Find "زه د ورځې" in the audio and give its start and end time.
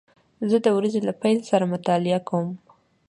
0.49-0.99